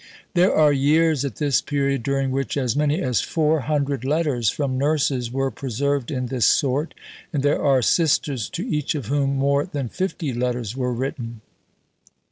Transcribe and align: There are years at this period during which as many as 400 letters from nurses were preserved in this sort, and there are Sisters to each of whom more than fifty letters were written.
There 0.33 0.51
are 0.55 0.73
years 0.73 1.23
at 1.25 1.35
this 1.35 1.61
period 1.61 2.01
during 2.01 2.31
which 2.31 2.57
as 2.57 2.75
many 2.75 3.03
as 3.03 3.21
400 3.21 4.03
letters 4.03 4.49
from 4.49 4.75
nurses 4.75 5.31
were 5.31 5.51
preserved 5.51 6.09
in 6.09 6.25
this 6.25 6.47
sort, 6.47 6.95
and 7.31 7.43
there 7.43 7.61
are 7.61 7.83
Sisters 7.83 8.49
to 8.49 8.65
each 8.67 8.95
of 8.95 9.05
whom 9.05 9.35
more 9.35 9.63
than 9.67 9.89
fifty 9.89 10.33
letters 10.33 10.75
were 10.75 10.91
written. 10.91 11.41